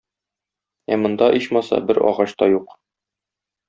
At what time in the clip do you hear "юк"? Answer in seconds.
2.59-2.79